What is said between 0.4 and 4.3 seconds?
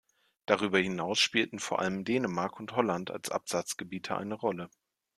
Darüber hinaus spielten vor allem Dänemark und Holland als Absatzgebiete